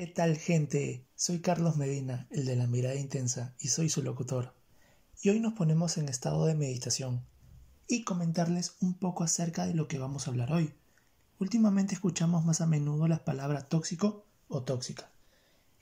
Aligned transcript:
¿Qué 0.00 0.06
tal 0.06 0.38
gente? 0.38 1.06
Soy 1.14 1.40
Carlos 1.40 1.76
Medina, 1.76 2.26
el 2.30 2.46
de 2.46 2.56
la 2.56 2.66
mirada 2.66 2.94
intensa, 2.94 3.54
y 3.58 3.68
soy 3.68 3.90
su 3.90 4.02
locutor. 4.02 4.54
Y 5.20 5.28
hoy 5.28 5.40
nos 5.40 5.52
ponemos 5.52 5.98
en 5.98 6.08
estado 6.08 6.46
de 6.46 6.54
meditación 6.54 7.26
y 7.86 8.02
comentarles 8.04 8.76
un 8.80 8.94
poco 8.94 9.24
acerca 9.24 9.66
de 9.66 9.74
lo 9.74 9.88
que 9.88 9.98
vamos 9.98 10.26
a 10.26 10.30
hablar 10.30 10.54
hoy. 10.54 10.72
Últimamente 11.38 11.94
escuchamos 11.94 12.46
más 12.46 12.62
a 12.62 12.66
menudo 12.66 13.08
las 13.08 13.20
palabras 13.20 13.68
tóxico 13.68 14.24
o 14.48 14.62
tóxica, 14.62 15.10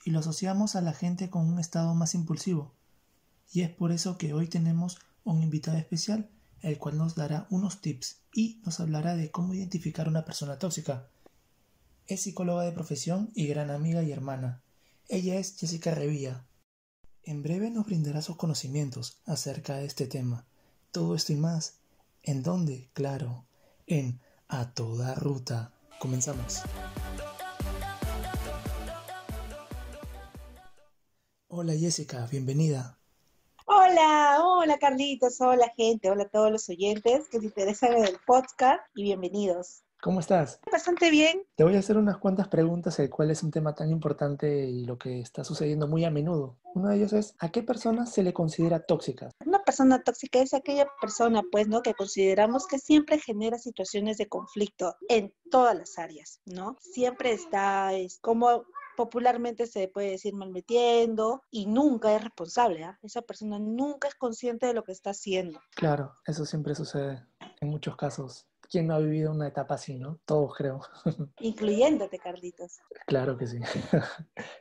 y 0.03 0.11
lo 0.11 0.19
asociamos 0.19 0.75
a 0.75 0.81
la 0.81 0.91
gente 0.91 1.29
con 1.29 1.47
un 1.47 1.57
estado 1.57 1.95
más 1.95 2.13
impulsivo. 2.13 2.73
Y 3.53 3.61
es 3.61 3.69
por 3.69 3.93
eso 3.93 4.17
que 4.17 4.33
hoy 4.33 4.47
tenemos 4.47 4.97
un 5.23 5.43
invitado 5.43 5.77
especial, 5.77 6.29
el 6.61 6.77
cual 6.77 6.97
nos 6.97 7.15
dará 7.15 7.47
unos 7.51 7.79
tips 7.79 8.17
y 8.33 8.59
nos 8.65 8.81
hablará 8.81 9.15
de 9.15 9.31
cómo 9.31 9.53
identificar 9.53 10.09
una 10.09 10.25
persona 10.25 10.59
tóxica 10.59 11.07
es 12.09 12.23
psicóloga 12.23 12.63
de 12.63 12.71
profesión 12.71 13.29
y 13.35 13.45
gran 13.45 13.69
amiga 13.69 14.01
y 14.01 14.11
hermana. 14.11 14.63
Ella 15.07 15.35
es 15.35 15.55
Jessica 15.57 15.93
Revilla. 15.93 16.43
En 17.21 17.43
breve 17.43 17.69
nos 17.69 17.85
brindará 17.85 18.23
sus 18.23 18.35
conocimientos 18.35 19.21
acerca 19.27 19.77
de 19.77 19.85
este 19.85 20.07
tema. 20.07 20.47
Todo 20.91 21.13
esto 21.13 21.33
y 21.33 21.35
más. 21.35 21.77
¿En 22.23 22.41
dónde? 22.41 22.89
Claro, 22.93 23.45
en 23.85 24.19
A 24.47 24.73
Toda 24.73 25.13
Ruta. 25.13 25.71
Comenzamos. 25.99 26.63
Hola 31.47 31.73
Jessica, 31.73 32.25
bienvenida. 32.31 32.97
Hola, 33.65 34.39
hola 34.43 34.79
Carlitos, 34.79 35.39
hola 35.41 35.71
gente, 35.77 36.09
hola 36.09 36.23
a 36.23 36.29
todos 36.29 36.51
los 36.51 36.67
oyentes 36.69 37.29
que 37.29 37.39
se 37.39 37.45
interesan 37.45 37.93
en 37.97 38.05
el 38.05 38.17
podcast 38.25 38.81
y 38.95 39.03
bienvenidos. 39.03 39.83
¿Cómo 40.01 40.21
estás? 40.21 40.61
Bastante 40.71 41.09
bien. 41.11 41.43
Te 41.55 41.65
voy 41.65 41.75
a 41.75 41.79
hacer 41.79 41.97
unas 41.97 42.17
cuantas 42.17 42.47
preguntas, 42.47 42.97
el 42.99 43.09
cual 43.09 43.31
es 43.31 43.43
un 43.43 43.51
tema 43.51 43.75
tan 43.75 43.89
importante 43.89 44.65
y 44.65 44.85
lo 44.85 44.97
que 44.97 45.19
está 45.19 45.43
sucediendo 45.43 45.89
muy 45.89 46.05
a 46.05 46.11
menudo. 46.11 46.57
Uno 46.73 46.87
de 46.87 46.95
ellos 46.95 47.11
es, 47.11 47.35
¿a 47.39 47.49
qué 47.49 47.63
persona 47.63 48.05
se 48.05 48.23
le 48.23 48.31
considera 48.31 48.79
tóxica? 48.79 49.29
Una 49.45 49.61
persona 49.61 50.01
tóxica 50.01 50.39
es 50.39 50.53
aquella 50.53 50.87
persona, 51.01 51.41
pues, 51.51 51.67
¿no? 51.67 51.81
Que 51.81 51.93
consideramos 51.93 52.65
que 52.65 52.79
siempre 52.79 53.19
genera 53.19 53.57
situaciones 53.57 54.17
de 54.17 54.29
conflicto 54.29 54.95
en 55.09 55.33
todas 55.51 55.77
las 55.77 55.99
áreas, 55.99 56.39
¿no? 56.45 56.77
Siempre 56.79 57.33
está, 57.33 57.93
es 57.93 58.19
como 58.21 58.63
popularmente 58.95 59.65
se 59.65 59.87
puede 59.87 60.11
decir 60.11 60.33
malmetiendo 60.33 61.41
y 61.49 61.67
nunca 61.67 62.13
es 62.13 62.21
responsable. 62.21 62.83
¿ah? 62.83 62.99
Esa 63.01 63.21
persona 63.21 63.57
nunca 63.57 64.09
es 64.09 64.15
consciente 64.15 64.65
de 64.65 64.73
lo 64.73 64.83
que 64.83 64.91
está 64.91 65.11
haciendo. 65.11 65.61
Claro, 65.73 66.17
eso 66.25 66.45
siempre 66.45 66.75
sucede 66.75 67.25
en 67.61 67.69
muchos 67.69 67.95
casos. 67.95 68.48
¿Quién 68.69 68.87
no 68.87 68.95
ha 68.95 68.99
vivido 68.99 69.31
una 69.31 69.47
etapa 69.47 69.75
así, 69.75 69.97
no? 69.97 70.19
Todos 70.25 70.55
creo. 70.55 70.81
Incluyéndote, 71.39 72.19
Carlitos. 72.19 72.79
Claro 73.07 73.37
que 73.37 73.47
sí. 73.47 73.59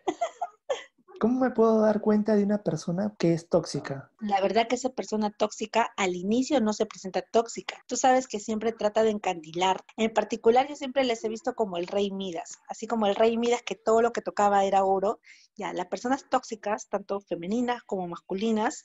¿Cómo 1.21 1.41
me 1.41 1.51
puedo 1.51 1.81
dar 1.81 2.01
cuenta 2.01 2.37
de 2.37 2.45
una 2.45 2.63
persona 2.63 3.13
que 3.19 3.35
es 3.35 3.49
tóxica? 3.49 4.13
La 4.21 4.41
verdad 4.41 4.69
que 4.69 4.77
esa 4.77 4.91
persona 4.91 5.31
tóxica 5.31 5.93
al 5.97 6.15
inicio 6.15 6.61
no 6.61 6.73
se 6.73 6.87
presenta 6.87 7.23
tóxica. 7.23 7.83
Tú 7.89 7.97
sabes 7.97 8.29
que 8.29 8.39
siempre 8.39 8.71
trata 8.71 9.03
de 9.03 9.11
encandilar. 9.11 9.85
En 9.97 10.15
particular 10.15 10.69
yo 10.69 10.77
siempre 10.77 11.03
les 11.03 11.25
he 11.25 11.29
visto 11.29 11.55
como 11.55 11.77
el 11.77 11.89
rey 11.89 12.13
Midas, 12.13 12.59
así 12.69 12.87
como 12.87 13.07
el 13.07 13.17
rey 13.17 13.37
Midas 13.37 13.63
que 13.63 13.75
todo 13.75 14.01
lo 14.01 14.13
que 14.13 14.23
tocaba 14.23 14.65
era 14.65 14.85
oro. 14.85 15.19
Ya, 15.57 15.73
las 15.73 15.87
personas 15.87 16.25
tóxicas, 16.31 16.89
tanto 16.89 17.21
femeninas 17.21 17.83
como 17.83 18.07
masculinas, 18.07 18.85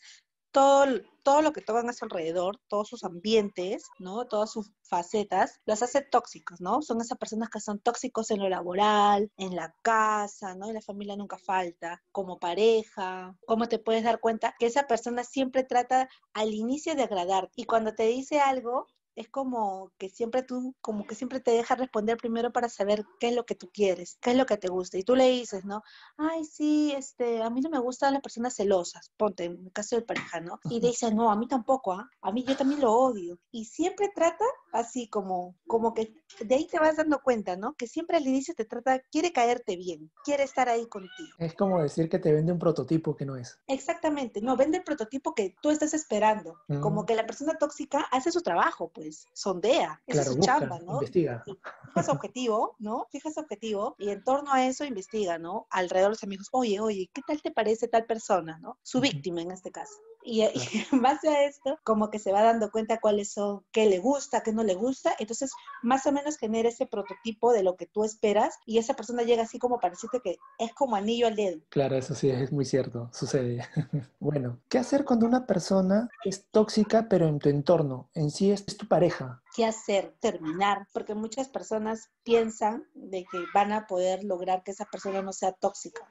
todo, 0.54 0.86
todo 1.23 1.42
lo 1.42 1.52
que 1.52 1.62
tocan 1.62 1.90
a 1.90 1.94
su 1.94 2.06
alrededor, 2.06 2.59
todos 2.70 2.88
sus 2.88 3.04
ambientes, 3.04 3.84
¿no? 4.00 4.26
Todas 4.26 4.52
sus 4.52 4.72
facetas, 4.84 5.59
los 5.66 5.81
hace 5.84 6.02
tóxicos, 6.02 6.62
¿no? 6.62 6.81
Son 6.81 7.02
esas 7.02 7.18
personas 7.18 7.50
que 7.50 7.59
son 7.59 7.80
tóxicos 7.80 8.31
en 8.31 8.40
lo 8.40 8.47
laboral, 8.47 9.31
en 9.38 9.56
la 9.56 9.75
casa, 9.81 10.56
¿no? 10.56 10.68
En 10.68 10.75
la 10.75 10.81
familia 10.81 11.18
nunca 11.18 11.38
falta, 11.38 12.02
como 12.12 12.40
pareja. 12.40 13.36
¿Cómo 13.46 13.68
te 13.68 13.80
puedes 13.80 14.03
dar 14.03 14.19
cuenta 14.22 14.56
que 14.59 14.68
esa 14.68 14.88
persona 14.88 15.24
siempre 15.24 15.63
trata 15.63 16.08
al 16.34 16.53
inicio 16.53 16.96
de 16.96 17.03
agradar 17.03 17.50
y 17.56 17.66
cuando 17.66 17.94
te 17.96 18.03
dice 18.03 18.40
algo, 18.40 18.88
es 19.16 19.29
como 19.29 19.91
que 19.97 20.09
siempre 20.09 20.44
tú, 20.44 20.75
como 20.81 21.06
que 21.06 21.16
siempre 21.16 21.40
te 21.40 21.51
deja 21.51 21.75
responder 21.75 22.18
primero 22.18 22.51
para 22.51 22.69
saber 22.69 23.06
qué 23.19 23.29
es 23.29 23.35
lo 23.35 23.46
que 23.46 23.56
tú 23.56 23.69
quieres, 23.74 24.18
qué 24.22 24.31
es 24.31 24.38
lo 24.38 24.46
que 24.46 24.57
te 24.57 24.69
gusta. 24.69 24.97
Y 24.97 25.03
tú 25.03 25.16
le 25.16 25.29
dices, 25.29 25.66
¿no? 25.66 25.84
Ay, 26.18 26.46
sí, 26.46 26.94
este, 26.96 27.41
a 27.41 27.50
mí 27.50 27.62
no 27.62 27.69
me 27.69 27.79
gustan 27.79 28.13
las 28.13 28.22
personas 28.22 28.56
celosas, 28.56 29.12
ponte, 29.18 29.46
en 29.46 29.66
el 29.66 29.72
caso 29.72 29.96
del 29.96 30.06
pareja, 30.06 30.40
¿no? 30.40 30.59
Y 30.69 30.79
dice, 30.79 31.13
no, 31.13 31.31
a 31.31 31.35
mí 31.35 31.47
tampoco, 31.47 31.94
¿ah? 31.94 32.09
A 32.22 32.31
mí 32.31 32.44
yo 32.44 32.56
también 32.57 32.81
lo 32.81 32.91
odio. 32.94 33.38
Y 33.51 33.66
siempre 33.66 34.12
trata 34.13 34.46
así 34.73 35.07
como, 35.07 35.56
como 35.67 35.94
que 35.94 36.13
de 36.41 36.56
ahí 36.56 36.67
te 36.67 36.79
vas 36.79 36.97
dando 36.97 37.22
cuenta, 37.22 37.56
¿no? 37.56 37.75
Que 37.75 37.88
siempre 37.88 38.17
al 38.17 38.28
inicio 38.28 38.53
te 38.56 38.66
trata, 38.66 39.00
quiere 39.11 39.31
caerte 39.31 39.78
bien, 39.78 40.11
quiere 40.25 40.44
estar 40.44 40.67
ahí 40.67 40.88
contigo. 40.88 41.29
Es 41.38 41.53
como 41.53 41.81
decir 41.81 42.09
que 42.09 42.19
te 42.19 42.34
vende 42.34 42.51
un 42.51 42.59
prototipo 42.59 43.16
que 43.16 43.25
no 43.25 43.38
es. 43.38 43.59
Exactamente, 43.67 44.41
no, 44.41 44.57
vende 44.57 44.79
el 44.79 44.83
prototipo 44.83 45.33
que 45.33 45.56
tú 45.62 45.69
estás 45.69 45.94
esperando. 45.94 46.59
Como 46.81 47.06
que 47.06 47.16
la 47.16 47.25
persona 47.25 47.53
tóxica 47.57 48.07
hace 48.12 48.31
su 48.31 48.41
trabajo, 48.41 48.91
pues, 48.94 49.28
sondea, 49.33 50.01
es 50.07 50.25
su 50.25 50.39
chamba, 50.39 50.79
¿no? 50.79 50.94
Investiga. 50.94 51.44
Fija 51.45 52.03
su 52.03 52.12
objetivo, 52.12 52.75
¿no? 52.79 53.07
Fija 53.12 53.31
su 53.31 53.39
objetivo 53.39 53.95
y 54.00 54.09
en 54.09 54.23
torno 54.23 54.51
a 54.51 54.66
eso 54.66 54.83
investiga, 54.83 55.38
¿no? 55.38 55.67
Alrededor 55.69 56.09
de 56.09 56.16
los 56.16 56.23
amigos, 56.23 56.50
oye, 56.51 56.79
oye, 56.79 57.09
¿qué 57.13 57.22
tal 57.25 57.41
te 57.41 57.51
parece 57.51 57.88
tal 57.88 58.06
persona, 58.06 58.57
¿no? 58.59 58.79
Su 58.81 59.00
víctima 59.00 59.41
en 59.41 59.51
este 59.51 59.72
caso. 59.72 59.94
Y, 60.23 60.41
en 60.91 61.01
base 61.01 61.29
a 61.29 61.45
esto, 61.45 61.79
como 61.84 62.09
que 62.09 62.19
se 62.19 62.31
va 62.31 62.41
dando 62.41 62.72
cuenta 62.72 63.00
cuáles 63.00 63.31
son, 63.31 63.63
qué 63.72 63.85
le 63.85 64.00
gusta, 64.00 64.41
qué 64.41 64.51
no 64.51 64.63
le 64.63 64.75
gusta. 64.75 65.16
Entonces, 65.19 65.51
más 65.81 66.06
o 66.06 66.11
menos 66.11 66.38
genera 66.38 66.69
ese 66.69 66.85
prototipo 66.85 67.51
de 67.51 67.63
lo 67.63 67.75
que 67.75 67.85
tú 67.85 68.03
esperas 68.03 68.57
y 68.66 68.78
esa 68.78 68.94
persona 68.94 69.23
llega 69.23 69.44
así 69.44 69.59
como 69.59 69.79
para 69.79 69.91
decirte 69.91 70.22
que 70.22 70.38
es 70.59 70.73
como 70.73 70.95
anillo 70.95 71.28
al 71.28 71.35
dedo. 71.35 71.59
Claro, 71.69 71.95
eso 71.95 72.16
sí, 72.16 72.29
es 72.29 72.51
muy 72.51 72.66
cierto, 72.66 73.09
sucede. 73.13 73.67
bueno, 74.19 74.59
¿qué 74.69 74.78
hacer 74.78 75.06
cuando 75.06 75.25
una 75.25 75.45
persona 75.45 76.09
es 76.25 76.45
tóxica 76.51 77.07
pero 77.09 77.28
en 77.28 77.39
tu 77.39 77.50
entorno? 77.50 78.09
En 78.13 78.31
sí 78.31 78.51
es, 78.51 78.63
es 78.67 78.78
tu 78.78 78.88
pareja. 78.88 79.41
¿Qué 79.56 79.66
hacer? 79.66 80.16
Terminar, 80.19 80.88
porque 80.94 81.13
muchas 81.13 81.47
personas 81.47 82.09
piensan 82.23 82.88
de 82.95 83.25
que 83.31 83.39
van 83.53 83.72
a 83.72 83.85
poder 83.88 84.23
lograr 84.23 84.63
que 84.63 84.72
esa 84.72 84.85
persona 84.85 85.22
no 85.22 85.33
sea 85.33 85.51
tóxica 85.51 86.07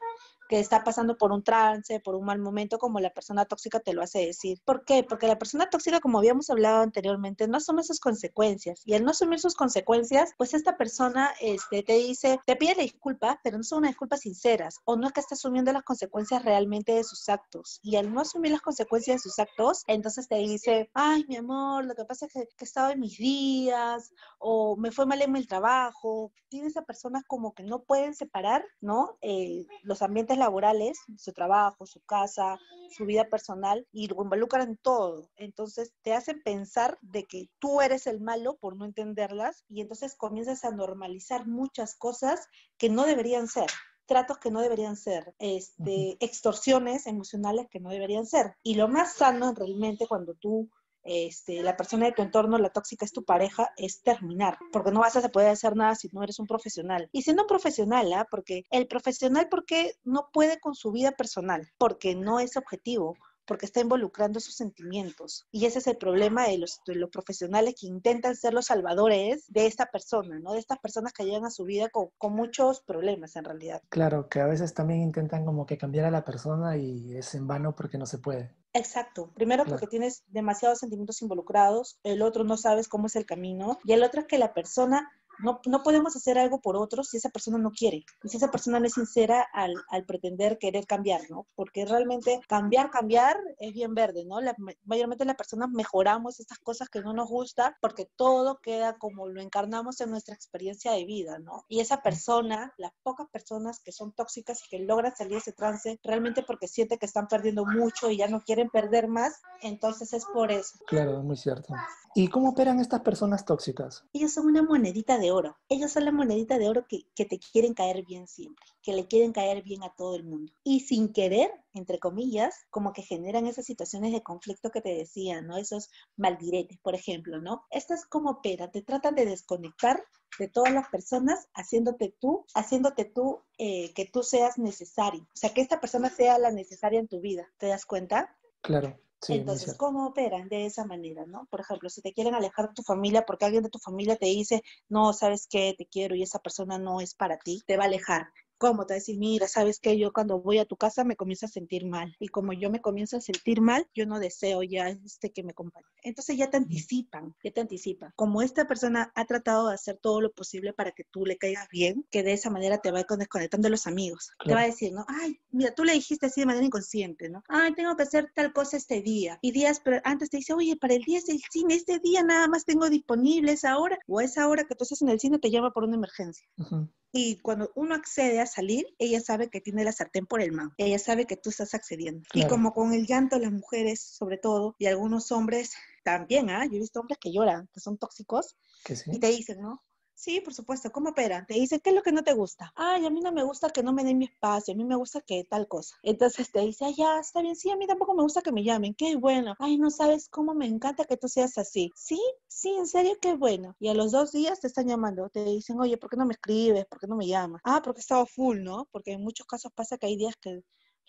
que 0.52 0.60
está 0.60 0.84
pasando 0.84 1.16
por 1.16 1.32
un 1.32 1.42
trance, 1.42 1.98
por 2.00 2.14
un 2.14 2.26
mal 2.26 2.38
momento, 2.38 2.76
como 2.76 3.00
la 3.00 3.08
persona 3.08 3.46
tóxica 3.46 3.80
te 3.80 3.94
lo 3.94 4.02
hace 4.02 4.18
decir. 4.26 4.60
¿Por 4.66 4.84
qué? 4.84 5.02
Porque 5.02 5.26
la 5.26 5.38
persona 5.38 5.70
tóxica, 5.70 5.98
como 5.98 6.18
habíamos 6.18 6.50
hablado 6.50 6.82
anteriormente, 6.82 7.48
no 7.48 7.56
asume 7.56 7.82
sus 7.82 8.00
consecuencias. 8.00 8.82
Y 8.84 8.92
al 8.92 9.02
no 9.02 9.12
asumir 9.12 9.40
sus 9.40 9.54
consecuencias, 9.54 10.34
pues 10.36 10.52
esta 10.52 10.76
persona 10.76 11.30
este, 11.40 11.82
te 11.82 11.94
dice, 11.94 12.38
te 12.44 12.56
pide 12.56 12.74
la 12.74 12.82
disculpa, 12.82 13.40
pero 13.42 13.56
no 13.56 13.64
son 13.64 13.78
unas 13.78 13.92
disculpas 13.92 14.20
sinceras, 14.20 14.80
o 14.84 14.94
no 14.94 15.06
es 15.06 15.14
que 15.14 15.20
está 15.20 15.36
asumiendo 15.36 15.72
las 15.72 15.84
consecuencias 15.84 16.44
realmente 16.44 16.92
de 16.92 17.04
sus 17.04 17.30
actos. 17.30 17.80
Y 17.82 17.96
al 17.96 18.12
no 18.12 18.20
asumir 18.20 18.52
las 18.52 18.60
consecuencias 18.60 19.16
de 19.16 19.30
sus 19.30 19.38
actos, 19.38 19.84
entonces 19.86 20.28
te 20.28 20.36
dice, 20.36 20.90
ay, 20.92 21.24
mi 21.30 21.36
amor, 21.36 21.86
lo 21.86 21.94
que 21.94 22.04
pasa 22.04 22.26
es 22.26 22.32
que, 22.34 22.40
he 22.40 22.64
estado 22.64 22.90
en 22.90 23.00
mis 23.00 23.16
días, 23.16 24.12
o 24.38 24.76
me 24.76 24.90
fue 24.90 25.06
mal 25.06 25.22
en 25.22 25.34
el 25.34 25.46
trabajo. 25.46 26.30
Tienes 26.50 26.76
a 26.76 26.82
personas 26.82 27.24
como 27.26 27.54
que 27.54 27.62
no 27.62 27.84
pueden 27.84 28.14
separar, 28.14 28.62
¿no? 28.82 29.16
Eh, 29.22 29.64
los 29.82 30.02
ambientes 30.02 30.36
laborales, 30.42 30.98
su 31.16 31.32
trabajo, 31.32 31.86
su 31.86 32.00
casa, 32.00 32.58
su 32.90 33.06
vida 33.06 33.28
personal, 33.28 33.86
y 33.92 34.08
lo 34.08 34.22
involucran 34.22 34.68
en 34.68 34.76
todo. 34.76 35.30
Entonces 35.36 35.92
te 36.02 36.12
hacen 36.12 36.42
pensar 36.42 36.98
de 37.00 37.24
que 37.24 37.48
tú 37.58 37.80
eres 37.80 38.06
el 38.06 38.20
malo 38.20 38.56
por 38.58 38.76
no 38.76 38.84
entenderlas 38.84 39.64
y 39.68 39.80
entonces 39.80 40.14
comienzas 40.16 40.64
a 40.64 40.70
normalizar 40.70 41.46
muchas 41.46 41.94
cosas 41.94 42.48
que 42.76 42.90
no 42.90 43.04
deberían 43.04 43.48
ser 43.48 43.70
tratos 44.06 44.38
que 44.38 44.50
no 44.50 44.60
deberían 44.60 44.96
ser, 44.96 45.34
este, 45.38 46.18
extorsiones 46.20 47.06
emocionales 47.06 47.68
que 47.70 47.80
no 47.80 47.88
deberían 47.88 48.26
ser. 48.26 48.56
Y 48.62 48.74
lo 48.74 48.88
más 48.88 49.14
sano 49.14 49.54
realmente 49.54 50.06
cuando 50.06 50.34
tú 50.34 50.68
este, 51.04 51.62
la 51.62 51.76
persona 51.76 52.06
de 52.06 52.12
tu 52.12 52.22
entorno, 52.22 52.58
la 52.58 52.70
tóxica 52.70 53.04
es 53.04 53.12
tu 53.12 53.24
pareja, 53.24 53.70
es 53.76 54.02
terminar, 54.02 54.58
porque 54.72 54.90
no 54.90 55.00
vas 55.00 55.16
a 55.16 55.28
poder 55.28 55.48
hacer 55.48 55.76
nada 55.76 55.94
si 55.94 56.08
no 56.12 56.22
eres 56.22 56.38
un 56.38 56.46
profesional. 56.46 57.08
Y 57.12 57.22
siendo 57.22 57.42
un 57.42 57.48
profesional, 57.48 58.12
¿ah? 58.12 58.26
porque 58.30 58.64
el 58.70 58.86
profesional, 58.86 59.48
¿por 59.48 59.64
qué 59.64 59.94
no 60.04 60.28
puede 60.32 60.60
con 60.60 60.74
su 60.74 60.92
vida 60.92 61.12
personal? 61.12 61.68
Porque 61.78 62.14
no 62.14 62.40
es 62.40 62.56
objetivo, 62.56 63.16
porque 63.46 63.66
está 63.66 63.80
involucrando 63.80 64.40
sus 64.40 64.54
sentimientos. 64.54 65.46
Y 65.50 65.66
ese 65.66 65.80
es 65.80 65.86
el 65.86 65.96
problema 65.96 66.46
de 66.46 66.58
los, 66.58 66.80
los, 66.86 67.10
profesionales 67.10 67.74
que 67.78 67.86
intentan 67.86 68.36
ser 68.36 68.54
los 68.54 68.66
salvadores 68.66 69.44
de 69.48 69.66
esta 69.66 69.86
persona, 69.86 70.38
¿no? 70.38 70.52
De 70.52 70.58
estas 70.58 70.78
personas 70.78 71.12
que 71.12 71.24
llegan 71.24 71.44
a 71.44 71.50
su 71.50 71.64
vida 71.64 71.88
con, 71.88 72.08
con, 72.18 72.32
muchos 72.34 72.80
problemas 72.80 73.36
en 73.36 73.44
realidad. 73.44 73.82
Claro, 73.88 74.28
que 74.28 74.40
a 74.40 74.46
veces 74.46 74.74
también 74.74 75.02
intentan 75.02 75.44
como 75.44 75.66
que 75.66 75.76
cambiar 75.76 76.06
a 76.06 76.10
la 76.10 76.24
persona 76.24 76.76
y 76.76 77.16
es 77.16 77.34
en 77.34 77.46
vano 77.46 77.74
porque 77.74 77.98
no 77.98 78.06
se 78.06 78.18
puede. 78.18 78.54
Exacto. 78.74 79.30
Primero 79.34 79.64
porque 79.66 79.86
tienes 79.86 80.24
demasiados 80.28 80.78
sentimientos 80.78 81.20
involucrados, 81.20 81.98
el 82.04 82.22
otro 82.22 82.44
no 82.44 82.56
sabes 82.56 82.88
cómo 82.88 83.06
es 83.06 83.16
el 83.16 83.26
camino 83.26 83.78
y 83.84 83.92
el 83.92 84.02
otro 84.02 84.22
es 84.22 84.26
que 84.26 84.38
la 84.38 84.54
persona 84.54 85.10
No, 85.42 85.60
no 85.66 85.82
podemos 85.82 86.16
hacer 86.16 86.38
algo 86.38 86.60
por 86.60 86.76
otros 86.76 87.08
si 87.08 87.16
esa 87.16 87.30
persona 87.30 87.58
no 87.58 87.70
quiere. 87.70 88.04
Y 88.22 88.28
si 88.28 88.36
esa 88.36 88.50
persona 88.50 88.80
no 88.80 88.86
es 88.86 88.94
sincera 88.94 89.46
al, 89.52 89.74
al 89.88 90.04
pretender 90.04 90.58
querer 90.58 90.86
cambiar, 90.86 91.22
¿no? 91.30 91.46
Porque 91.54 91.84
realmente 91.84 92.40
cambiar, 92.48 92.90
cambiar 92.90 93.36
es 93.58 93.72
bien 93.72 93.94
verde, 93.94 94.24
¿no? 94.24 94.40
La, 94.40 94.54
mayormente 94.84 95.24
las 95.24 95.36
personas 95.36 95.70
mejoramos 95.70 96.40
estas 96.40 96.58
cosas 96.58 96.88
que 96.88 97.00
no 97.00 97.12
nos 97.12 97.28
gusta 97.28 97.76
porque 97.80 98.08
todo 98.16 98.60
queda 98.60 98.98
como 98.98 99.28
lo 99.28 99.40
encarnamos 99.40 100.00
en 100.00 100.10
nuestra 100.10 100.34
experiencia 100.34 100.92
de 100.92 101.04
vida, 101.04 101.38
¿no? 101.38 101.64
Y 101.68 101.80
esa 101.80 102.02
persona, 102.02 102.72
las 102.76 102.92
pocas 103.02 103.28
personas 103.30 103.80
que 103.80 103.92
son 103.92 104.12
tóxicas 104.12 104.62
y 104.64 104.68
que 104.68 104.78
logran 104.78 105.14
salir 105.14 105.32
de 105.32 105.38
ese 105.38 105.52
trance, 105.52 105.98
realmente 106.02 106.42
porque 106.42 106.68
siente 106.68 106.98
que 106.98 107.06
están 107.06 107.28
perdiendo 107.28 107.64
mucho 107.64 108.10
y 108.10 108.16
ya 108.16 108.28
no 108.28 108.40
quieren 108.40 108.68
perder 108.70 109.08
más, 109.08 109.40
entonces 109.62 110.12
es 110.12 110.24
por 110.26 110.50
eso. 110.50 110.78
Claro, 110.86 111.22
muy 111.22 111.36
cierto. 111.36 111.74
¿Y 112.14 112.28
cómo 112.28 112.50
operan 112.50 112.78
estas 112.78 113.00
personas 113.00 113.46
tóxicas? 113.46 114.04
Ellos 114.12 114.32
son 114.32 114.46
una 114.46 114.62
monedita 114.62 115.18
de 115.18 115.31
oro. 115.32 115.56
Ellos 115.68 115.92
son 115.92 116.04
la 116.04 116.12
monedita 116.12 116.58
de 116.58 116.68
oro 116.68 116.86
que, 116.86 117.06
que 117.14 117.24
te 117.24 117.38
quieren 117.38 117.74
caer 117.74 118.04
bien 118.04 118.26
siempre, 118.28 118.64
que 118.82 118.92
le 118.92 119.06
quieren 119.06 119.32
caer 119.32 119.62
bien 119.62 119.82
a 119.82 119.94
todo 119.94 120.14
el 120.14 120.24
mundo. 120.24 120.52
Y 120.62 120.80
sin 120.80 121.12
querer, 121.12 121.50
entre 121.74 121.98
comillas, 121.98 122.54
como 122.70 122.92
que 122.92 123.02
generan 123.02 123.46
esas 123.46 123.66
situaciones 123.66 124.12
de 124.12 124.22
conflicto 124.22 124.70
que 124.70 124.80
te 124.80 124.94
decía, 124.94 125.42
¿no? 125.42 125.56
Esos 125.56 125.90
maldiretes, 126.16 126.78
por 126.78 126.94
ejemplo, 126.94 127.40
¿no? 127.40 127.64
Esto 127.70 127.94
es 127.94 128.04
como 128.06 128.30
opera, 128.30 128.70
te 128.70 128.82
tratan 128.82 129.14
de 129.14 129.26
desconectar 129.26 130.02
de 130.38 130.48
todas 130.48 130.72
las 130.72 130.88
personas, 130.88 131.48
haciéndote 131.54 132.14
tú, 132.18 132.46
haciéndote 132.54 133.04
tú 133.04 133.42
eh, 133.58 133.92
que 133.94 134.06
tú 134.06 134.22
seas 134.22 134.58
necesario. 134.58 135.22
O 135.22 135.36
sea, 135.36 135.52
que 135.52 135.60
esta 135.60 135.80
persona 135.80 136.08
sea 136.10 136.38
la 136.38 136.50
necesaria 136.50 137.00
en 137.00 137.08
tu 137.08 137.20
vida. 137.20 137.46
¿Te 137.58 137.66
das 137.66 137.84
cuenta? 137.84 138.36
Claro. 138.62 138.98
Sí, 139.22 139.34
Entonces, 139.34 139.76
¿cómo 139.76 140.06
operan 140.08 140.48
de 140.48 140.66
esa 140.66 140.84
manera, 140.84 141.24
no? 141.26 141.46
Por 141.48 141.60
ejemplo, 141.60 141.88
si 141.88 142.02
te 142.02 142.12
quieren 142.12 142.34
alejar 142.34 142.68
de 142.68 142.74
tu 142.74 142.82
familia 142.82 143.24
porque 143.24 143.44
alguien 143.44 143.62
de 143.62 143.70
tu 143.70 143.78
familia 143.78 144.16
te 144.16 144.26
dice, 144.26 144.62
no, 144.88 145.12
sabes 145.12 145.46
qué, 145.48 145.74
te 145.78 145.86
quiero 145.86 146.16
y 146.16 146.24
esa 146.24 146.40
persona 146.40 146.76
no 146.78 147.00
es 147.00 147.14
para 147.14 147.38
ti, 147.38 147.62
te 147.64 147.76
va 147.76 147.84
a 147.84 147.86
alejar. 147.86 148.26
¿Cómo? 148.62 148.86
Te 148.86 148.94
va 148.94 148.96
a 148.98 149.00
decir, 149.00 149.18
mira, 149.18 149.48
sabes 149.48 149.80
que 149.80 149.98
yo 149.98 150.12
cuando 150.12 150.40
voy 150.40 150.58
a 150.58 150.64
tu 150.64 150.76
casa 150.76 151.02
me 151.02 151.16
comienzo 151.16 151.46
a 151.46 151.48
sentir 151.48 151.84
mal. 151.84 152.14
Y 152.20 152.28
como 152.28 152.52
yo 152.52 152.70
me 152.70 152.80
comienzo 152.80 153.16
a 153.16 153.20
sentir 153.20 153.60
mal, 153.60 153.88
yo 153.92 154.06
no 154.06 154.20
deseo 154.20 154.62
ya 154.62 154.88
este 154.88 155.32
que 155.32 155.42
me 155.42 155.50
acompañe. 155.50 155.84
Entonces 156.04 156.36
ya 156.36 156.48
te 156.48 156.58
anticipan, 156.58 157.34
ya 157.42 157.50
te 157.50 157.60
anticipan. 157.60 158.12
Como 158.14 158.40
esta 158.40 158.68
persona 158.68 159.10
ha 159.16 159.24
tratado 159.24 159.66
de 159.66 159.74
hacer 159.74 159.98
todo 160.00 160.20
lo 160.20 160.30
posible 160.30 160.72
para 160.74 160.92
que 160.92 161.02
tú 161.10 161.26
le 161.26 161.38
caigas 161.38 161.66
bien, 161.72 162.06
que 162.08 162.22
de 162.22 162.34
esa 162.34 162.50
manera 162.50 162.78
te 162.78 162.92
va 162.92 162.98
desconectando 163.00 163.66
de 163.66 163.70
los 163.70 163.88
amigos. 163.88 164.30
Te 164.38 164.44
Claro. 164.44 164.58
va 164.58 164.62
a 164.62 164.66
decir, 164.66 164.92
¿no? 164.92 165.04
Ay, 165.08 165.40
mira, 165.50 165.74
tú 165.74 165.82
le 165.82 165.94
dijiste 165.94 166.26
así 166.26 166.42
de 166.42 166.46
manera 166.46 166.64
inconsciente, 166.64 167.28
¿no? 167.30 167.42
Ay, 167.48 167.74
tengo 167.74 167.96
que 167.96 168.04
hacer 168.04 168.30
tal 168.32 168.52
cosa 168.52 168.76
este 168.76 169.02
día. 169.02 169.40
Y 169.42 169.50
días 169.50 169.80
pero 169.84 170.00
antes 170.04 170.30
te 170.30 170.36
dice, 170.36 170.54
oye, 170.54 170.76
para 170.76 170.94
el 170.94 171.02
día 171.02 171.18
del 171.26 171.40
cine, 171.50 171.74
este 171.74 171.98
día 171.98 172.22
nada 172.22 172.46
más 172.46 172.64
tengo 172.64 172.88
disponible 172.88 173.50
esa 173.50 173.76
hora. 173.76 173.98
O 174.06 174.20
esa 174.20 174.46
hora 174.46 174.62
que 174.62 174.76
tú 174.76 174.84
estás 174.84 175.02
en 175.02 175.08
el 175.08 175.18
cine 175.18 175.40
te 175.40 175.50
llama 175.50 175.72
por 175.72 175.82
una 175.82 175.96
emergencia. 175.96 176.46
Ujú. 176.58 176.88
Y 177.12 177.36
cuando 177.40 177.70
uno 177.74 177.94
accede 177.94 178.40
a 178.40 178.46
salir, 178.46 178.86
ella 178.98 179.20
sabe 179.20 179.50
que 179.50 179.60
tiene 179.60 179.84
la 179.84 179.92
sartén 179.92 180.26
por 180.26 180.40
el 180.40 180.52
mango. 180.52 180.72
Ella 180.78 180.98
sabe 180.98 181.26
que 181.26 181.36
tú 181.36 181.50
estás 181.50 181.74
accediendo. 181.74 182.26
Y 182.32 182.46
como 182.46 182.72
con 182.72 182.94
el 182.94 183.06
llanto, 183.06 183.38
las 183.38 183.52
mujeres, 183.52 184.00
sobre 184.00 184.38
todo, 184.38 184.74
y 184.78 184.86
algunos 184.86 185.30
hombres 185.30 185.72
también, 186.04 186.48
¿ah? 186.48 186.64
Yo 186.64 186.76
he 186.76 186.80
visto 186.80 187.00
hombres 187.00 187.18
que 187.20 187.30
lloran, 187.30 187.68
que 187.72 187.80
son 187.80 187.98
tóxicos, 187.98 188.56
Que 188.82 188.96
sí. 188.96 189.10
y 189.12 189.20
te 189.20 189.28
dicen, 189.28 189.60
¿no? 189.60 189.82
Sí, 190.24 190.40
por 190.40 190.54
supuesto, 190.54 190.92
¿cómo 190.92 191.10
operan? 191.10 191.46
Te 191.46 191.54
dicen, 191.54 191.80
¿qué 191.82 191.90
es 191.90 191.96
lo 191.96 192.02
que 192.02 192.12
no 192.12 192.22
te 192.22 192.32
gusta? 192.32 192.72
Ay, 192.76 193.04
a 193.06 193.10
mí 193.10 193.20
no 193.20 193.32
me 193.32 193.42
gusta 193.42 193.70
que 193.70 193.82
no 193.82 193.92
me 193.92 194.04
den 194.04 194.18
mi 194.18 194.26
espacio, 194.26 194.72
a 194.72 194.76
mí 194.76 194.84
me 194.84 194.94
gusta 194.94 195.20
que 195.20 195.42
tal 195.42 195.66
cosa. 195.66 195.96
Entonces 196.04 196.52
te 196.52 196.60
dice, 196.60 196.84
ay, 196.84 196.94
ya, 196.96 197.18
está 197.18 197.42
bien, 197.42 197.56
sí, 197.56 197.70
a 197.72 197.76
mí 197.76 197.88
tampoco 197.88 198.14
me 198.14 198.22
gusta 198.22 198.40
que 198.40 198.52
me 198.52 198.62
llamen, 198.62 198.94
qué 198.94 199.16
bueno. 199.16 199.56
Ay, 199.58 199.78
no 199.78 199.90
sabes 199.90 200.28
cómo 200.28 200.54
me 200.54 200.66
encanta 200.66 201.06
que 201.06 201.16
tú 201.16 201.26
seas 201.28 201.58
así. 201.58 201.90
Sí, 201.96 202.20
sí, 202.46 202.70
en 202.78 202.86
serio, 202.86 203.16
qué 203.20 203.34
bueno. 203.34 203.74
Y 203.80 203.88
a 203.88 203.94
los 203.94 204.12
dos 204.12 204.30
días 204.30 204.60
te 204.60 204.68
están 204.68 204.86
llamando, 204.86 205.28
te 205.28 205.44
dicen, 205.44 205.80
oye, 205.80 205.96
¿por 205.98 206.08
qué 206.08 206.16
no 206.16 206.24
me 206.24 206.34
escribes? 206.34 206.86
¿Por 206.86 207.00
qué 207.00 207.08
no 207.08 207.16
me 207.16 207.26
llamas? 207.26 207.60
Ah, 207.64 207.80
porque 207.82 208.00
he 208.08 208.26
full, 208.26 208.62
¿no? 208.62 208.86
Porque 208.92 209.12
en 209.14 209.22
muchos 209.24 209.46
casos 209.48 209.72
pasa 209.74 209.98
que 209.98 210.06
hay 210.06 210.16
días 210.16 210.36
que 210.40 210.62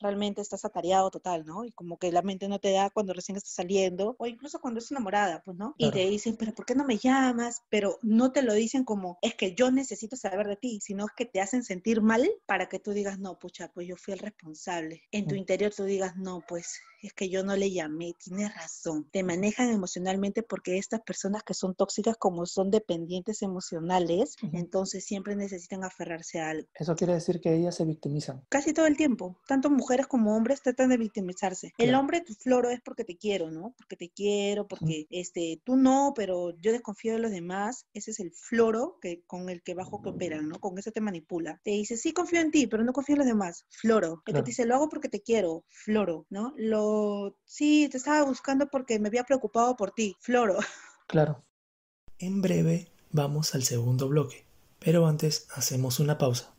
realmente 0.03 0.41
estás 0.41 0.65
atareado 0.65 1.09
total, 1.11 1.45
¿no? 1.45 1.65
Y 1.65 1.71
como 1.71 1.97
que 1.97 2.11
la 2.11 2.21
mente 2.21 2.47
no 2.47 2.59
te 2.59 2.71
da 2.71 2.89
cuando 2.91 3.13
recién 3.13 3.37
estás 3.37 3.53
saliendo, 3.55 4.15
o 4.19 4.27
incluso 4.27 4.59
cuando 4.61 4.79
es 4.79 4.91
enamorada, 4.91 5.41
pues, 5.43 5.57
¿no? 5.57 5.73
Y 5.77 5.91
Claro. 5.91 5.93
te 5.93 6.05
dicen, 6.07 6.35
pero 6.37 6.53
¿por 6.53 6.65
qué 6.65 6.75
no 6.75 6.85
me 6.85 6.97
llamas? 6.97 7.61
Pero 7.69 7.97
no 8.03 8.31
te 8.31 8.43
lo 8.43 8.53
dicen 8.53 8.83
como, 8.85 9.17
es 9.21 9.35
que 9.35 9.55
yo 9.55 9.71
necesito 9.71 10.15
saber 10.15 10.47
de 10.47 10.57
ti, 10.57 10.79
sino 10.81 11.07
que 11.15 11.25
te 11.25 11.41
hacen 11.41 11.63
sentir 11.63 12.01
mal 12.01 12.29
para 12.45 12.69
que 12.69 12.79
tú 12.79 12.91
digas, 12.91 13.19
no, 13.19 13.39
pucha, 13.39 13.69
pues 13.73 13.87
yo 13.87 13.95
fui 13.97 14.13
el 14.13 14.19
responsable. 14.19 15.03
En 15.11 15.27
tu 15.27 15.33
Mm. 15.33 15.35
interior 15.35 15.73
tú 15.75 15.83
digas, 15.85 16.15
no, 16.17 16.45
pues 16.47 16.87
es 17.03 17.13
que 17.13 17.29
yo 17.29 17.43
no 17.43 17.55
le 17.55 17.71
llamé, 17.71 18.13
tienes 18.17 18.53
razón. 18.55 19.07
Te 19.11 19.23
manejan 19.23 19.69
emocionalmente 19.69 20.41
porque 20.41 20.77
estas 20.77 21.01
personas 21.01 21.43
que 21.43 21.53
son 21.53 21.75
tóxicas, 21.75 22.15
como 22.17 22.45
son 22.45 22.71
dependientes 22.71 23.41
emocionales, 23.41 24.35
entonces 24.53 25.03
siempre 25.03 25.35
necesitan 25.35 25.83
aferrarse 25.83 26.39
a 26.39 26.49
algo 26.49 26.67
Eso 26.73 26.95
quiere 26.95 27.13
decir 27.13 27.41
que 27.41 27.53
ellas 27.53 27.75
se 27.75 27.85
victimizan. 27.85 28.43
casi 28.49 28.73
todo 28.73 28.87
el 28.87 28.97
tiempo. 28.97 29.37
Tanto 29.47 29.69
mujeres 29.69 30.07
como 30.07 30.35
hombres 30.35 30.61
tratan 30.61 30.89
de 30.89 30.97
victimizarse. 30.97 31.73
El 31.77 31.93
hombre, 31.95 32.21
tu 32.21 32.33
floro 32.33 32.69
es 32.69 32.81
porque 32.81 33.03
te 33.03 33.17
quiero, 33.17 33.51
¿no? 33.51 33.73
Porque 33.77 33.97
te 33.97 34.09
quiero, 34.09 34.67
porque 34.67 35.07
este, 35.09 35.61
tú 35.63 35.75
no, 35.75 36.13
pero 36.15 36.57
yo 36.61 36.71
desconfío 36.71 37.13
de 37.13 37.19
los 37.19 37.31
demás. 37.31 37.85
Ese 37.93 38.11
es 38.11 38.19
el 38.19 38.31
floro 38.31 38.97
que, 39.01 39.23
con 39.27 39.49
el 39.49 39.61
que 39.61 39.73
bajo 39.73 40.01
que 40.01 40.09
operan, 40.09 40.47
¿no? 40.47 40.59
Con 40.59 40.77
ese 40.77 40.91
te 40.91 41.01
manipula. 41.01 41.59
Te 41.63 41.71
dice, 41.71 41.97
sí, 41.97 42.13
confío 42.13 42.39
en 42.39 42.51
ti, 42.51 42.67
pero 42.67 42.83
no 42.83 42.93
confío 42.93 43.15
en 43.15 43.19
los 43.19 43.27
demás. 43.27 43.65
Floro. 43.69 44.23
El 44.25 44.33
que 44.33 44.41
te 44.41 44.47
dice, 44.47 44.65
lo 44.65 44.75
hago 44.75 44.89
porque 44.89 45.09
te 45.09 45.21
quiero. 45.21 45.65
Floro, 45.69 46.25
¿no? 46.29 46.53
Lo, 46.57 46.92
sí, 47.45 47.87
te 47.89 47.97
estaba 47.97 48.23
buscando 48.23 48.67
porque 48.67 48.99
me 48.99 49.07
había 49.09 49.23
preocupado 49.23 49.75
por 49.75 49.91
ti. 49.91 50.15
Floro. 50.19 50.57
Claro. 51.05 51.43
En 52.17 52.41
breve 52.41 52.87
vamos 53.11 53.53
al 53.53 53.63
segundo 53.63 54.07
bloque, 54.07 54.45
pero 54.79 55.05
antes 55.05 55.47
hacemos 55.53 55.99
una 55.99 56.17
pausa. 56.17 56.53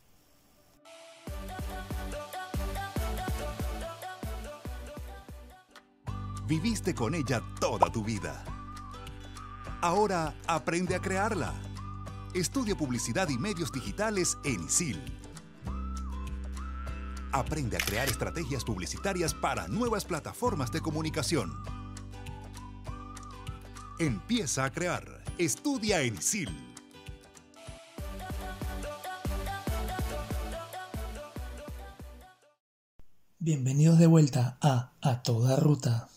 Viviste 6.47 6.95
con 6.95 7.15
ella 7.15 7.43
toda 7.59 7.91
tu 7.91 8.05
vida. 8.05 8.45
Ahora 9.81 10.35
aprende 10.47 10.95
a 10.95 11.01
crearla. 11.01 11.55
Estudia 12.35 12.77
publicidad 12.77 13.29
y 13.31 13.39
medios 13.39 13.73
digitales 13.73 14.37
en 14.45 14.65
ISIL. 14.65 15.24
Aprende 17.35 17.77
a 17.77 17.81
crear 17.81 18.09
estrategias 18.09 18.63
publicitarias 18.63 19.35
para 19.35 19.67
nuevas 19.67 20.05
plataformas 20.05 20.71
de 20.71 20.81
comunicación. 20.81 21.53
Empieza 23.99 24.65
a 24.65 24.71
crear. 24.71 25.25
Estudia 25.37 26.01
en 26.03 26.15
ISIL. 26.15 26.49
Bienvenidos 33.41 33.99
de 33.99 34.07
vuelta 34.07 34.57
a 34.61 34.93
A 35.03 35.23
Toda 35.25 35.57
Ruta. 35.57 36.14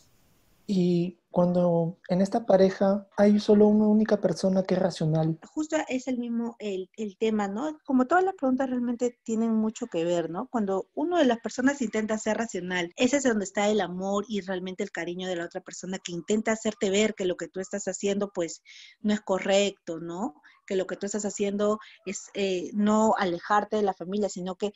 Y 0.69 1.21
cuando 1.31 1.97
en 2.09 2.19
esta 2.19 2.45
pareja 2.45 3.07
hay 3.15 3.39
solo 3.39 3.67
una 3.67 3.88
única 3.88 4.19
persona 4.19 4.63
que 4.63 4.74
es 4.74 4.81
racional, 4.81 5.39
justo 5.53 5.77
es 5.88 6.07
el 6.07 6.17
mismo 6.17 6.57
el, 6.59 6.89
el 6.97 7.17
tema, 7.17 7.47
¿no? 7.47 7.77
Como 7.86 8.05
todas 8.05 8.24
las 8.25 8.36
preguntas 8.36 8.69
realmente 8.69 9.17
tienen 9.24 9.53
mucho 9.53 9.88
que 9.88 10.03
ver, 10.03 10.29
¿no? 10.29 10.47
Cuando 10.50 10.89
uno 10.93 11.17
de 11.17 11.25
las 11.25 11.39
personas 11.39 11.81
intenta 11.81 12.17
ser 12.17 12.38
racional, 12.38 12.91
ese 12.97 13.17
es 13.17 13.24
donde 13.24 13.45
está 13.45 13.69
el 13.69 13.79
amor 13.79 14.25
y 14.27 14.41
realmente 14.41 14.83
el 14.83 14.91
cariño 14.91 15.29
de 15.29 15.38
la 15.38 15.45
otra 15.45 15.62
persona 15.62 16.00
que 16.00 16.12
intenta 16.12 16.51
hacerte 16.51 16.89
ver 16.89 17.13
que 17.15 17.25
lo 17.25 17.38
que 17.38 17.47
tú 17.47 17.62
estás 17.62 17.88
haciendo 17.88 18.31
pues 18.33 18.62
no 19.00 19.13
es 19.13 19.21
correcto, 19.21 20.00
¿no? 20.00 20.41
Que 20.65 20.75
lo 20.75 20.86
que 20.86 20.97
tú 20.97 21.05
estás 21.05 21.24
haciendo 21.24 21.79
es 22.05 22.29
eh, 22.33 22.71
no 22.74 23.13
alejarte 23.17 23.77
de 23.77 23.83
la 23.83 23.93
familia, 23.93 24.27
sino 24.27 24.55
que 24.55 24.74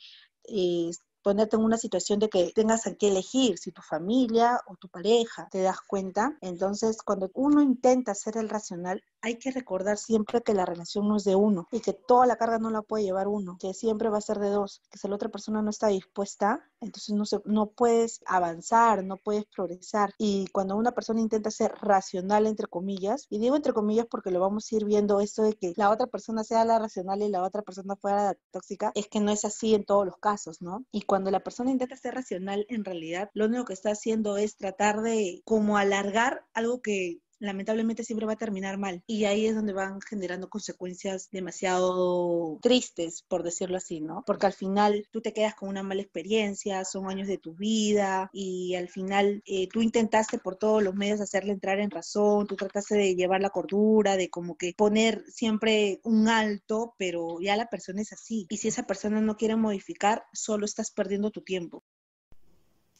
eh, 0.48 0.90
ponerte 1.22 1.56
en 1.56 1.64
una 1.64 1.78
situación 1.78 2.18
de 2.18 2.28
que 2.28 2.52
tengas 2.54 2.82
que 2.98 3.08
elegir 3.08 3.58
si 3.58 3.72
tu 3.72 3.82
familia 3.82 4.60
o 4.66 4.76
tu 4.76 4.88
pareja, 4.88 5.48
¿te 5.50 5.62
das 5.62 5.80
cuenta? 5.80 6.36
Entonces, 6.40 6.98
cuando 7.02 7.30
uno 7.34 7.62
intenta 7.62 8.14
ser 8.14 8.36
el 8.36 8.48
racional, 8.48 9.02
hay 9.20 9.38
que 9.38 9.50
recordar 9.50 9.98
siempre 9.98 10.42
que 10.42 10.54
la 10.54 10.66
relación 10.66 11.08
no 11.08 11.16
es 11.16 11.24
de 11.24 11.36
uno 11.36 11.68
y 11.70 11.80
que 11.80 11.92
toda 11.92 12.26
la 12.26 12.36
carga 12.36 12.58
no 12.58 12.70
la 12.70 12.82
puede 12.82 13.04
llevar 13.04 13.28
uno, 13.28 13.56
que 13.60 13.74
siempre 13.74 14.08
va 14.10 14.18
a 14.18 14.22
ser 14.22 14.38
de 14.38 14.50
dos, 14.50 14.82
que 14.90 14.98
si 14.98 15.08
la 15.08 15.14
otra 15.14 15.28
persona 15.28 15.62
no 15.62 15.70
está 15.70 15.88
dispuesta, 15.88 16.68
entonces 16.82 17.14
no, 17.14 17.24
se, 17.24 17.38
no 17.44 17.70
puedes 17.70 18.20
avanzar, 18.26 19.04
no 19.04 19.16
puedes 19.16 19.44
progresar. 19.46 20.12
Y 20.18 20.46
cuando 20.52 20.76
una 20.76 20.92
persona 20.92 21.20
intenta 21.20 21.50
ser 21.50 21.72
racional, 21.80 22.46
entre 22.46 22.66
comillas, 22.66 23.26
y 23.30 23.38
digo 23.38 23.56
entre 23.56 23.72
comillas 23.72 24.06
porque 24.10 24.30
lo 24.30 24.40
vamos 24.40 24.70
a 24.70 24.76
ir 24.76 24.84
viendo 24.84 25.20
esto 25.20 25.42
de 25.42 25.54
que 25.54 25.72
la 25.76 25.90
otra 25.90 26.06
persona 26.06 26.44
sea 26.44 26.64
la 26.64 26.78
racional 26.78 27.22
y 27.22 27.28
la 27.28 27.42
otra 27.42 27.62
persona 27.62 27.96
fuera 27.96 28.24
la 28.24 28.36
tóxica, 28.50 28.92
es 28.94 29.08
que 29.08 29.20
no 29.20 29.30
es 29.30 29.44
así 29.44 29.74
en 29.74 29.84
todos 29.84 30.04
los 30.04 30.18
casos, 30.18 30.60
¿no? 30.60 30.84
Y 30.92 31.02
cuando 31.02 31.30
la 31.30 31.40
persona 31.40 31.70
intenta 31.70 31.96
ser 31.96 32.14
racional, 32.14 32.66
en 32.68 32.84
realidad 32.84 33.30
lo 33.34 33.46
único 33.46 33.64
que 33.64 33.74
está 33.74 33.90
haciendo 33.90 34.36
es 34.36 34.56
tratar 34.56 35.02
de 35.02 35.42
como 35.44 35.78
alargar 35.78 36.44
algo 36.54 36.82
que 36.82 37.20
lamentablemente 37.42 38.04
siempre 38.04 38.26
va 38.26 38.34
a 38.34 38.36
terminar 38.36 38.78
mal. 38.78 39.02
Y 39.06 39.24
ahí 39.24 39.46
es 39.46 39.54
donde 39.54 39.72
van 39.72 40.00
generando 40.00 40.48
consecuencias 40.48 41.28
demasiado 41.30 42.58
tristes, 42.62 43.24
por 43.28 43.42
decirlo 43.42 43.76
así, 43.76 44.00
¿no? 44.00 44.22
Porque 44.26 44.46
al 44.46 44.52
final 44.52 45.06
tú 45.10 45.20
te 45.20 45.32
quedas 45.32 45.54
con 45.54 45.68
una 45.68 45.82
mala 45.82 46.02
experiencia, 46.02 46.84
son 46.84 47.10
años 47.10 47.26
de 47.26 47.38
tu 47.38 47.54
vida 47.54 48.30
y 48.32 48.76
al 48.76 48.88
final 48.88 49.42
eh, 49.44 49.68
tú 49.68 49.82
intentaste 49.82 50.38
por 50.38 50.56
todos 50.56 50.82
los 50.82 50.94
medios 50.94 51.20
hacerle 51.20 51.52
entrar 51.52 51.80
en 51.80 51.90
razón, 51.90 52.46
tú 52.46 52.54
trataste 52.56 52.94
de 52.94 53.16
llevar 53.16 53.40
la 53.40 53.50
cordura, 53.50 54.16
de 54.16 54.30
como 54.30 54.56
que 54.56 54.72
poner 54.76 55.24
siempre 55.28 56.00
un 56.04 56.28
alto, 56.28 56.94
pero 56.96 57.40
ya 57.40 57.56
la 57.56 57.66
persona 57.66 58.02
es 58.02 58.12
así. 58.12 58.46
Y 58.50 58.58
si 58.58 58.68
esa 58.68 58.86
persona 58.86 59.20
no 59.20 59.36
quiere 59.36 59.56
modificar, 59.56 60.24
solo 60.32 60.64
estás 60.64 60.92
perdiendo 60.92 61.30
tu 61.30 61.42
tiempo. 61.42 61.82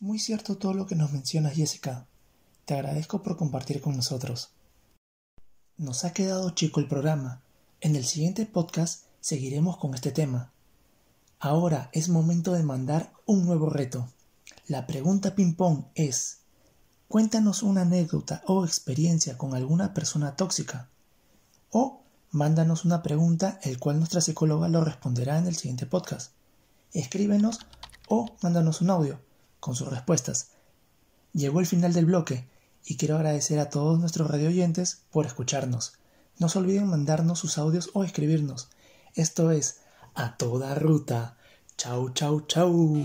Muy 0.00 0.18
cierto 0.18 0.58
todo 0.58 0.74
lo 0.74 0.86
que 0.86 0.96
nos 0.96 1.12
mencionas, 1.12 1.54
Jessica. 1.54 2.08
Te 2.72 2.78
agradezco 2.78 3.22
por 3.22 3.36
compartir 3.36 3.82
con 3.82 3.96
nosotros. 3.96 4.48
Nos 5.76 6.06
ha 6.06 6.14
quedado 6.14 6.48
chico 6.54 6.80
el 6.80 6.88
programa. 6.88 7.42
En 7.82 7.96
el 7.96 8.06
siguiente 8.06 8.46
podcast 8.46 9.04
seguiremos 9.20 9.76
con 9.76 9.92
este 9.92 10.10
tema. 10.10 10.52
Ahora 11.38 11.90
es 11.92 12.08
momento 12.08 12.54
de 12.54 12.62
mandar 12.62 13.12
un 13.26 13.44
nuevo 13.44 13.68
reto. 13.68 14.08
La 14.68 14.86
pregunta 14.86 15.34
ping-pong 15.34 15.84
es, 15.94 16.38
cuéntanos 17.08 17.62
una 17.62 17.82
anécdota 17.82 18.40
o 18.46 18.64
experiencia 18.64 19.36
con 19.36 19.54
alguna 19.54 19.92
persona 19.92 20.34
tóxica. 20.34 20.88
O 21.68 22.00
mándanos 22.30 22.86
una 22.86 23.02
pregunta, 23.02 23.60
el 23.64 23.78
cual 23.78 23.98
nuestra 23.98 24.22
psicóloga 24.22 24.68
lo 24.68 24.82
responderá 24.82 25.36
en 25.36 25.46
el 25.46 25.56
siguiente 25.56 25.84
podcast. 25.84 26.32
Escríbenos 26.94 27.58
o 28.08 28.34
mándanos 28.40 28.80
un 28.80 28.88
audio 28.88 29.20
con 29.60 29.74
sus 29.74 29.88
respuestas. 29.88 30.52
Llegó 31.34 31.60
el 31.60 31.66
final 31.66 31.92
del 31.92 32.06
bloque 32.06 32.50
y 32.84 32.96
quiero 32.96 33.16
agradecer 33.16 33.58
a 33.58 33.70
todos 33.70 33.98
nuestros 33.98 34.30
radioyentes 34.30 35.02
por 35.10 35.26
escucharnos. 35.26 35.94
No 36.38 36.48
se 36.48 36.58
olviden 36.58 36.88
mandarnos 36.88 37.38
sus 37.38 37.58
audios 37.58 37.90
o 37.94 38.04
escribirnos. 38.04 38.68
Esto 39.14 39.50
es 39.50 39.80
A 40.14 40.36
Toda 40.36 40.74
Ruta. 40.74 41.36
Chau, 41.76 42.10
chau, 42.10 42.40
chau. 42.46 42.96